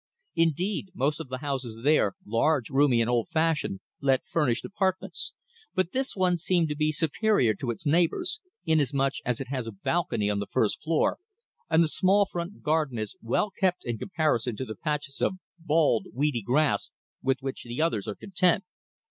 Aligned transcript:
Indeed, 0.33 0.89
most 0.95 1.19
of 1.19 1.29
the 1.29 1.37
houses 1.45 1.83
there, 1.83 2.15
large, 2.25 2.71
roomy 2.71 3.01
and 3.01 3.09
old 3.11 3.29
fashioned, 3.29 3.81
let 4.01 4.25
furnished 4.25 4.65
apartments, 4.65 5.35
but 5.75 5.91
this 5.91 6.15
one 6.15 6.39
seemed 6.39 6.69
to 6.69 6.75
be 6.75 6.91
superior 6.91 7.53
to 7.53 7.69
its 7.69 7.85
neighbours, 7.85 8.39
inasmuch 8.65 9.13
as 9.23 9.39
it 9.39 9.49
has 9.49 9.67
a 9.67 9.71
balcony 9.71 10.27
on 10.27 10.39
the 10.39 10.47
first 10.51 10.81
floor, 10.81 11.19
and 11.69 11.83
the 11.83 11.87
small 11.87 12.25
front 12.25 12.63
garden 12.63 12.97
is 12.97 13.15
well 13.21 13.51
kept 13.51 13.85
in 13.85 13.99
comparison 13.99 14.55
to 14.55 14.65
the 14.65 14.75
patches 14.75 15.21
of 15.21 15.35
bald, 15.59 16.07
weedy 16.11 16.41
grass 16.41 16.89
with 17.21 17.37
which 17.41 17.61
the 17.61 17.79
others 17.79 18.07
are 18.07 18.15
content. 18.15 18.63